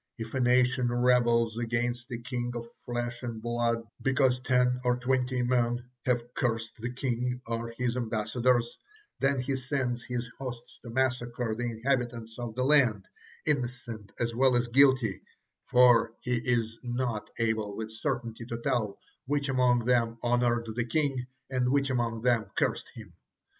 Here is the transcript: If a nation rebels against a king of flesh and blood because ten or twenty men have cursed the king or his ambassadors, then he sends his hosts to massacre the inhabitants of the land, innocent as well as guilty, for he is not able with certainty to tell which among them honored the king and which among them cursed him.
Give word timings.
If 0.17 0.33
a 0.33 0.39
nation 0.39 0.91
rebels 0.91 1.59
against 1.59 2.09
a 2.09 2.17
king 2.17 2.53
of 2.55 2.65
flesh 2.85 3.21
and 3.21 3.39
blood 3.39 3.83
because 4.01 4.39
ten 4.39 4.81
or 4.83 4.97
twenty 4.97 5.43
men 5.43 5.91
have 6.07 6.33
cursed 6.33 6.71
the 6.79 6.91
king 6.91 7.39
or 7.45 7.75
his 7.77 7.95
ambassadors, 7.95 8.79
then 9.19 9.39
he 9.39 9.55
sends 9.55 10.01
his 10.01 10.27
hosts 10.39 10.79
to 10.81 10.89
massacre 10.89 11.53
the 11.53 11.65
inhabitants 11.69 12.39
of 12.39 12.55
the 12.55 12.63
land, 12.63 13.07
innocent 13.45 14.11
as 14.19 14.33
well 14.33 14.55
as 14.55 14.67
guilty, 14.69 15.21
for 15.67 16.15
he 16.21 16.33
is 16.35 16.79
not 16.81 17.29
able 17.37 17.77
with 17.77 17.91
certainty 17.91 18.47
to 18.47 18.57
tell 18.57 18.97
which 19.27 19.49
among 19.49 19.85
them 19.85 20.17
honored 20.23 20.65
the 20.73 20.85
king 20.85 21.27
and 21.51 21.69
which 21.69 21.91
among 21.91 22.23
them 22.23 22.45
cursed 22.57 22.89
him. 22.95 23.13